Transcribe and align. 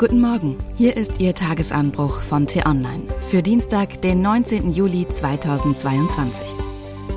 Guten 0.00 0.22
Morgen, 0.22 0.56
hier 0.76 0.96
ist 0.96 1.20
Ihr 1.20 1.34
Tagesanbruch 1.34 2.22
von 2.22 2.46
T-Online 2.46 3.02
für 3.28 3.42
Dienstag, 3.42 4.00
den 4.00 4.22
19. 4.22 4.70
Juli 4.70 5.06
2022. 5.06 6.42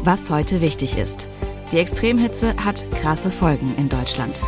Was 0.04 0.30
heute 0.30 0.60
wichtig 0.60 0.98
ist. 0.98 1.30
Die 1.72 1.78
Extremhitze 1.78 2.54
hat 2.58 2.86
krasse 2.92 3.32
Folgen 3.32 3.74
in 3.78 3.88
Deutschland. 3.88 4.42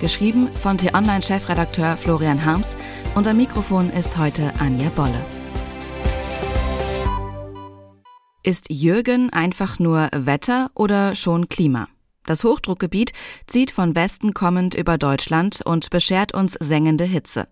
Geschrieben 0.00 0.48
von 0.54 0.78
T-Online-Chefredakteur 0.78 1.98
Florian 1.98 2.46
Harms 2.46 2.78
am 3.14 3.36
Mikrofon 3.36 3.90
ist 3.90 4.16
heute 4.16 4.54
Anja 4.58 4.88
Bolle. 4.88 5.22
Ist 8.42 8.70
Jürgen 8.70 9.30
einfach 9.34 9.78
nur 9.78 10.08
Wetter 10.14 10.70
oder 10.72 11.14
schon 11.14 11.50
Klima? 11.50 11.88
Das 12.26 12.44
Hochdruckgebiet 12.44 13.12
zieht 13.46 13.70
von 13.70 13.94
Westen 13.94 14.34
kommend 14.34 14.74
über 14.74 14.98
Deutschland 14.98 15.62
und 15.64 15.90
beschert 15.90 16.34
uns 16.34 16.54
sengende 16.54 17.04
Hitze. 17.04 17.48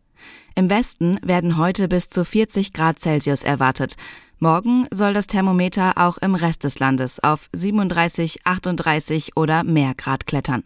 Im 0.55 0.69
Westen 0.71 1.19
werden 1.23 1.57
heute 1.57 1.89
bis 1.89 2.09
zu 2.09 2.25
40 2.25 2.73
Grad 2.73 3.01
Celsius 3.01 3.43
erwartet. 3.43 3.95
Morgen 4.39 4.87
soll 4.91 5.15
das 5.15 5.27
Thermometer 5.27 5.93
auch 5.97 6.19
im 6.19 6.35
Rest 6.35 6.65
des 6.65 6.79
Landes 6.79 7.23
auf 7.23 7.49
37, 7.53 8.41
38 8.45 9.37
oder 9.37 9.65
mehr 9.65 9.95
Grad 9.95 10.27
klettern. 10.27 10.65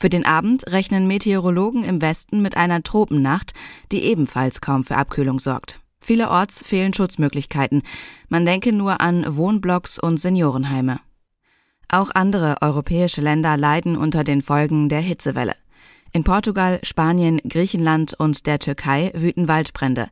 Für 0.00 0.08
den 0.08 0.24
Abend 0.24 0.66
rechnen 0.68 1.06
Meteorologen 1.06 1.82
im 1.82 2.00
Westen 2.00 2.40
mit 2.40 2.56
einer 2.56 2.82
Tropennacht, 2.82 3.52
die 3.90 4.02
ebenfalls 4.04 4.60
kaum 4.60 4.84
für 4.84 4.96
Abkühlung 4.96 5.40
sorgt. 5.40 5.80
Vielerorts 6.00 6.62
fehlen 6.62 6.92
Schutzmöglichkeiten. 6.92 7.82
Man 8.28 8.46
denke 8.46 8.72
nur 8.72 9.00
an 9.00 9.24
Wohnblocks 9.36 9.98
und 9.98 10.18
Seniorenheime. 10.18 11.00
Auch 11.90 12.10
andere 12.14 12.56
europäische 12.60 13.22
Länder 13.22 13.56
leiden 13.56 13.96
unter 13.96 14.22
den 14.22 14.42
Folgen 14.42 14.90
der 14.90 15.00
Hitzewelle. 15.00 15.54
In 16.12 16.22
Portugal, 16.22 16.80
Spanien, 16.82 17.40
Griechenland 17.48 18.12
und 18.12 18.46
der 18.46 18.58
Türkei 18.58 19.10
wüten 19.14 19.48
Waldbrände. 19.48 20.08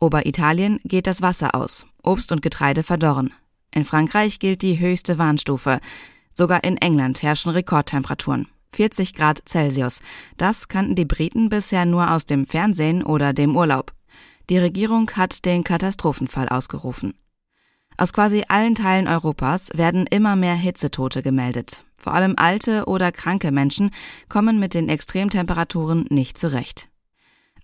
Oberitalien 0.00 0.80
geht 0.84 1.06
das 1.06 1.20
Wasser 1.20 1.54
aus. 1.54 1.86
Obst 2.02 2.32
und 2.32 2.40
Getreide 2.40 2.82
verdorren. 2.82 3.32
In 3.74 3.84
Frankreich 3.84 4.38
gilt 4.38 4.62
die 4.62 4.78
höchste 4.78 5.18
Warnstufe. 5.18 5.80
Sogar 6.32 6.64
in 6.64 6.78
England 6.78 7.22
herrschen 7.22 7.50
Rekordtemperaturen. 7.50 8.48
40 8.72 9.14
Grad 9.14 9.42
Celsius. 9.46 10.00
Das 10.36 10.68
kannten 10.68 10.94
die 10.94 11.04
Briten 11.04 11.50
bisher 11.50 11.84
nur 11.84 12.10
aus 12.10 12.24
dem 12.24 12.46
Fernsehen 12.46 13.02
oder 13.02 13.32
dem 13.32 13.56
Urlaub. 13.56 13.92
Die 14.48 14.58
Regierung 14.58 15.10
hat 15.10 15.44
den 15.44 15.64
Katastrophenfall 15.64 16.48
ausgerufen. 16.48 17.14
Aus 18.00 18.12
quasi 18.12 18.44
allen 18.46 18.76
Teilen 18.76 19.08
Europas 19.08 19.70
werden 19.74 20.06
immer 20.06 20.36
mehr 20.36 20.54
Hitzetote 20.54 21.20
gemeldet. 21.20 21.84
Vor 21.96 22.14
allem 22.14 22.34
alte 22.36 22.84
oder 22.84 23.10
kranke 23.10 23.50
Menschen 23.50 23.90
kommen 24.28 24.60
mit 24.60 24.72
den 24.72 24.88
Extremtemperaturen 24.88 26.06
nicht 26.08 26.38
zurecht. 26.38 26.88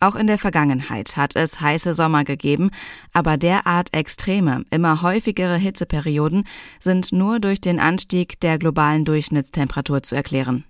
Auch 0.00 0.16
in 0.16 0.26
der 0.26 0.38
Vergangenheit 0.38 1.16
hat 1.16 1.36
es 1.36 1.60
heiße 1.60 1.94
Sommer 1.94 2.24
gegeben, 2.24 2.70
aber 3.12 3.36
derart 3.36 3.94
extreme, 3.94 4.64
immer 4.70 5.02
häufigere 5.02 5.56
Hitzeperioden 5.56 6.42
sind 6.80 7.12
nur 7.12 7.38
durch 7.38 7.60
den 7.60 7.78
Anstieg 7.78 8.40
der 8.40 8.58
globalen 8.58 9.04
Durchschnittstemperatur 9.04 10.02
zu 10.02 10.16
erklären. 10.16 10.64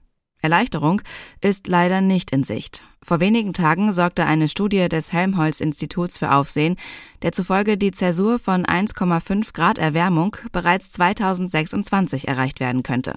Erleichterung 0.44 1.00
ist 1.40 1.66
leider 1.66 2.02
nicht 2.02 2.30
in 2.30 2.44
Sicht. 2.44 2.82
Vor 3.02 3.18
wenigen 3.18 3.54
Tagen 3.54 3.92
sorgte 3.92 4.26
eine 4.26 4.46
Studie 4.46 4.88
des 4.90 5.10
Helmholtz-Instituts 5.10 6.18
für 6.18 6.32
Aufsehen, 6.32 6.76
der 7.22 7.32
zufolge 7.32 7.78
die 7.78 7.92
Zäsur 7.92 8.38
von 8.38 8.66
1,5 8.66 9.54
Grad 9.54 9.78
Erwärmung 9.78 10.36
bereits 10.52 10.90
2026 10.90 12.28
erreicht 12.28 12.60
werden 12.60 12.82
könnte. 12.82 13.14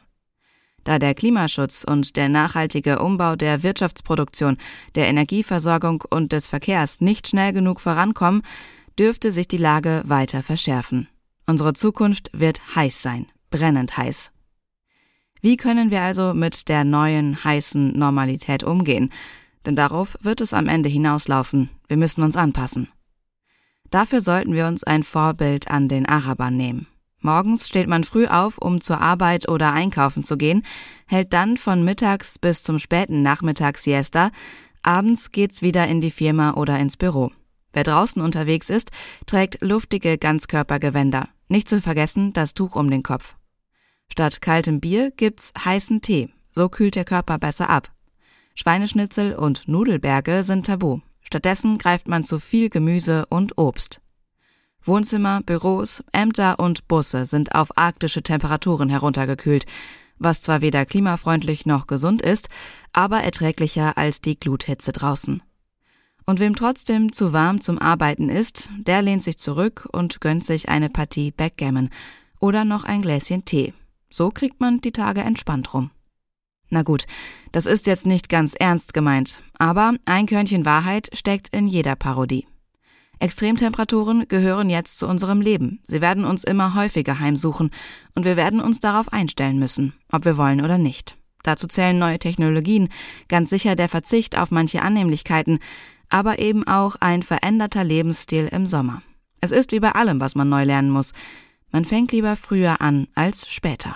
Da 0.85 0.99
der 0.99 1.15
Klimaschutz 1.15 1.83
und 1.83 2.15
der 2.15 2.29
nachhaltige 2.29 2.99
Umbau 2.99 3.35
der 3.35 3.61
Wirtschaftsproduktion, 3.61 4.57
der 4.95 5.07
Energieversorgung 5.07 6.05
und 6.09 6.31
des 6.31 6.47
Verkehrs 6.47 7.01
nicht 7.01 7.27
schnell 7.27 7.51
genug 7.51 7.81
vorankommen, 7.81 8.41
dürfte 8.97 9.33
sich 9.33 9.49
die 9.49 9.57
Lage 9.57 10.01
weiter 10.05 10.43
verschärfen. 10.43 11.09
Unsere 11.45 11.73
Zukunft 11.73 12.29
wird 12.31 12.61
heiß 12.75 13.01
sein, 13.01 13.25
brennend 13.49 13.97
heiß. 13.97 14.31
Wie 15.41 15.57
können 15.57 15.91
wir 15.91 16.01
also 16.01 16.33
mit 16.33 16.67
der 16.69 16.83
neuen, 16.83 17.43
heißen 17.43 17.97
Normalität 17.97 18.63
umgehen? 18.63 19.11
Denn 19.65 19.75
darauf 19.75 20.17
wird 20.21 20.41
es 20.41 20.53
am 20.53 20.67
Ende 20.67 20.89
hinauslaufen. 20.89 21.69
Wir 21.87 21.97
müssen 21.97 22.23
uns 22.23 22.37
anpassen. 22.37 22.87
Dafür 23.89 24.21
sollten 24.21 24.53
wir 24.53 24.67
uns 24.67 24.83
ein 24.83 25.03
Vorbild 25.03 25.69
an 25.69 25.87
den 25.87 26.05
Arabern 26.05 26.57
nehmen. 26.57 26.87
Morgens 27.19 27.67
steht 27.67 27.87
man 27.87 28.03
früh 28.03 28.27
auf, 28.27 28.57
um 28.57 28.79
zur 28.79 29.01
Arbeit 29.01 29.49
oder 29.49 29.73
einkaufen 29.73 30.23
zu 30.23 30.37
gehen, 30.37 30.63
hält 31.07 31.33
dann 31.33 31.57
von 31.57 31.83
mittags 31.83 32.37
bis 32.37 32.63
zum 32.63 32.79
späten 32.79 33.23
Nachmittag 33.23 33.77
Siesta, 33.77 34.31
abends 34.83 35.31
geht's 35.31 35.61
wieder 35.61 35.87
in 35.87 35.99
die 35.99 36.11
Firma 36.11 36.53
oder 36.53 36.77
ins 36.79 36.95
Büro. 36.95 37.31
Wer 37.73 37.83
draußen 37.83 38.21
unterwegs 38.21 38.69
ist, 38.69 38.91
trägt 39.25 39.61
luftige 39.61 40.17
Ganzkörpergewänder. 40.17 41.27
Nicht 41.49 41.67
zu 41.67 41.81
vergessen 41.81 42.33
das 42.33 42.53
Tuch 42.53 42.75
um 42.75 42.89
den 42.89 43.03
Kopf. 43.03 43.35
Statt 44.11 44.41
kaltem 44.41 44.79
Bier 44.79 45.11
gibt's 45.11 45.53
heißen 45.63 46.01
Tee. 46.01 46.29
So 46.55 46.69
kühlt 46.69 46.95
der 46.95 47.05
Körper 47.05 47.37
besser 47.37 47.69
ab. 47.69 47.91
Schweineschnitzel 48.55 49.35
und 49.35 49.67
Nudelberge 49.67 50.43
sind 50.43 50.65
tabu. 50.65 51.01
Stattdessen 51.21 51.77
greift 51.77 52.07
man 52.07 52.23
zu 52.23 52.39
viel 52.39 52.69
Gemüse 52.69 53.25
und 53.27 53.57
Obst. 53.57 54.01
Wohnzimmer, 54.81 55.41
Büros, 55.41 56.03
Ämter 56.13 56.59
und 56.59 56.87
Busse 56.87 57.25
sind 57.25 57.53
auf 57.53 57.77
arktische 57.77 58.23
Temperaturen 58.23 58.89
heruntergekühlt, 58.89 59.65
was 60.17 60.41
zwar 60.41 60.61
weder 60.61 60.85
klimafreundlich 60.85 61.65
noch 61.65 61.85
gesund 61.85 62.21
ist, 62.21 62.49
aber 62.93 63.19
erträglicher 63.19 63.97
als 63.97 64.21
die 64.21 64.39
Gluthitze 64.39 64.93
draußen. 64.93 65.43
Und 66.25 66.39
wem 66.39 66.55
trotzdem 66.55 67.11
zu 67.11 67.33
warm 67.33 67.61
zum 67.61 67.79
Arbeiten 67.79 68.29
ist, 68.29 68.69
der 68.79 69.01
lehnt 69.01 69.23
sich 69.23 69.37
zurück 69.37 69.87
und 69.91 70.21
gönnt 70.21 70.43
sich 70.43 70.69
eine 70.69 70.89
Partie 70.89 71.31
Backgammon 71.31 71.89
oder 72.39 72.65
noch 72.65 72.83
ein 72.83 73.01
Gläschen 73.01 73.45
Tee. 73.45 73.73
So 74.17 74.31
kriegt 74.31 74.59
man 74.59 74.81
die 74.81 74.91
Tage 74.91 75.21
entspannt 75.21 75.75
rum. 75.75 75.91
Na 76.71 76.81
gut, 76.81 77.05
das 77.51 77.67
ist 77.67 77.85
jetzt 77.85 78.07
nicht 78.07 78.29
ganz 78.29 78.55
ernst 78.55 78.95
gemeint, 78.95 79.43
aber 79.59 79.93
ein 80.05 80.25
Körnchen 80.25 80.65
Wahrheit 80.65 81.11
steckt 81.13 81.49
in 81.55 81.67
jeder 81.67 81.95
Parodie. 81.95 82.47
Extremtemperaturen 83.19 84.27
gehören 84.27 84.71
jetzt 84.71 84.97
zu 84.97 85.07
unserem 85.07 85.39
Leben. 85.39 85.83
Sie 85.85 86.01
werden 86.01 86.25
uns 86.25 86.43
immer 86.43 86.73
häufiger 86.73 87.19
heimsuchen 87.19 87.69
und 88.15 88.25
wir 88.25 88.37
werden 88.37 88.59
uns 88.59 88.79
darauf 88.79 89.13
einstellen 89.13 89.59
müssen, 89.59 89.93
ob 90.11 90.25
wir 90.25 90.35
wollen 90.35 90.61
oder 90.61 90.79
nicht. 90.79 91.15
Dazu 91.43 91.67
zählen 91.67 91.99
neue 91.99 92.17
Technologien, 92.17 92.89
ganz 93.29 93.51
sicher 93.51 93.75
der 93.75 93.87
Verzicht 93.87 94.35
auf 94.35 94.49
manche 94.49 94.81
Annehmlichkeiten, 94.81 95.59
aber 96.09 96.39
eben 96.39 96.65
auch 96.65 96.95
ein 97.01 97.21
veränderter 97.21 97.83
Lebensstil 97.83 98.49
im 98.51 98.65
Sommer. 98.65 99.03
Es 99.41 99.51
ist 99.51 99.71
wie 99.73 99.79
bei 99.79 99.91
allem, 99.91 100.19
was 100.19 100.33
man 100.33 100.49
neu 100.49 100.63
lernen 100.63 100.89
muss. 100.89 101.13
Man 101.71 101.85
fängt 101.85 102.11
lieber 102.13 102.35
früher 102.35 102.81
an 102.81 103.07
als 103.13 103.47
später. 103.47 103.95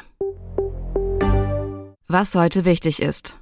Was 2.13 2.35
heute 2.35 2.65
wichtig 2.65 3.01
ist. 3.01 3.37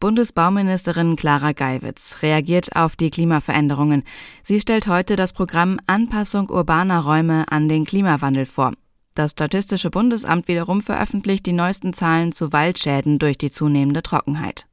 Bundesbauministerin 0.00 1.16
Clara 1.16 1.52
Geiwitz 1.52 2.16
reagiert 2.20 2.76
auf 2.76 2.94
die 2.94 3.08
Klimaveränderungen. 3.08 4.02
Sie 4.42 4.60
stellt 4.60 4.86
heute 4.86 5.16
das 5.16 5.32
Programm 5.32 5.80
Anpassung 5.86 6.50
urbaner 6.50 7.00
Räume 7.00 7.46
an 7.50 7.70
den 7.70 7.86
Klimawandel 7.86 8.44
vor. 8.44 8.74
Das 9.14 9.30
Statistische 9.30 9.88
Bundesamt 9.88 10.46
wiederum 10.46 10.82
veröffentlicht 10.82 11.46
die 11.46 11.54
neuesten 11.54 11.94
Zahlen 11.94 12.32
zu 12.32 12.52
Waldschäden 12.52 13.18
durch 13.18 13.38
die 13.38 13.50
zunehmende 13.50 14.02
Trockenheit. 14.02 14.68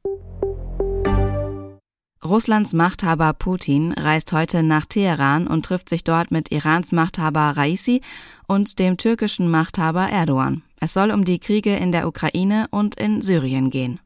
Russlands 2.24 2.72
Machthaber 2.72 3.34
Putin 3.34 3.92
reist 3.92 4.32
heute 4.32 4.62
nach 4.62 4.86
Teheran 4.86 5.46
und 5.46 5.66
trifft 5.66 5.90
sich 5.90 6.04
dort 6.04 6.30
mit 6.30 6.50
Irans 6.50 6.92
Machthaber 6.92 7.54
Raisi 7.54 8.00
und 8.46 8.78
dem 8.78 8.96
türkischen 8.96 9.50
Machthaber 9.50 10.08
Erdogan. 10.08 10.62
Es 10.80 10.92
soll 10.92 11.10
um 11.10 11.24
die 11.24 11.38
Kriege 11.38 11.76
in 11.76 11.92
der 11.92 12.06
Ukraine 12.06 12.66
und 12.70 12.94
in 12.94 13.22
Syrien 13.22 13.70
gehen. 13.70 14.00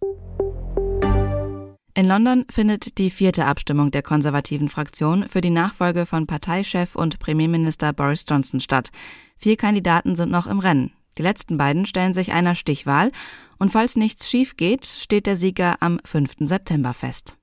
In 1.94 2.06
London 2.06 2.44
findet 2.48 2.98
die 2.98 3.10
vierte 3.10 3.46
Abstimmung 3.46 3.90
der 3.90 4.02
konservativen 4.02 4.68
Fraktion 4.68 5.26
für 5.26 5.40
die 5.40 5.50
Nachfolge 5.50 6.06
von 6.06 6.28
Parteichef 6.28 6.94
und 6.94 7.18
Premierminister 7.18 7.92
Boris 7.92 8.24
Johnson 8.28 8.60
statt. 8.60 8.90
Vier 9.36 9.56
Kandidaten 9.56 10.14
sind 10.14 10.30
noch 10.30 10.46
im 10.46 10.60
Rennen. 10.60 10.92
Die 11.18 11.22
letzten 11.22 11.56
beiden 11.56 11.86
stellen 11.86 12.14
sich 12.14 12.32
einer 12.32 12.54
Stichwahl 12.54 13.10
und 13.58 13.72
falls 13.72 13.96
nichts 13.96 14.30
schief 14.30 14.56
geht, 14.56 14.86
steht 14.86 15.26
der 15.26 15.36
Sieger 15.36 15.74
am 15.80 15.98
5. 16.04 16.36
September 16.42 16.94
fest. 16.94 17.34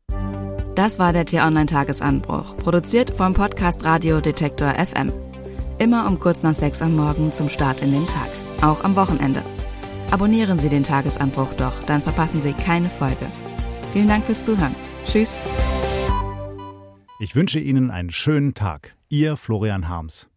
Das 0.75 0.99
war 0.99 1.11
der 1.11 1.25
T-Online-Tagesanbruch, 1.25 2.55
produziert 2.57 3.11
vom 3.11 3.33
Podcast 3.33 3.83
Radio 3.83 4.21
Detektor 4.21 4.73
FM. 4.73 5.11
Immer 5.77 6.07
um 6.07 6.19
kurz 6.19 6.41
nach 6.41 6.55
sechs 6.55 6.81
am 6.81 6.95
Morgen 6.95 7.33
zum 7.33 7.49
Start 7.49 7.81
in 7.81 7.91
den 7.91 8.07
Tag, 8.07 8.29
auch 8.61 8.83
am 8.83 8.95
Wochenende. 8.95 9.43
Abonnieren 10.09 10.57
Sie 10.59 10.69
den 10.69 10.83
Tagesanbruch 10.83 11.53
doch, 11.53 11.83
dann 11.83 12.01
verpassen 12.01 12.41
Sie 12.41 12.53
keine 12.53 12.89
Folge. 12.89 13.27
Vielen 13.91 14.07
Dank 14.07 14.23
fürs 14.25 14.43
Zuhören. 14.43 14.75
Tschüss. 15.05 15.37
Ich 17.19 17.35
wünsche 17.35 17.59
Ihnen 17.59 17.91
einen 17.91 18.11
schönen 18.11 18.53
Tag. 18.53 18.95
Ihr 19.09 19.35
Florian 19.35 19.89
Harms. 19.89 20.27